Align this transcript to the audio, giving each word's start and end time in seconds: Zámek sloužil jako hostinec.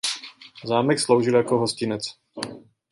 Zámek 0.65 0.99
sloužil 0.99 1.35
jako 1.35 1.57
hostinec. 1.57 2.01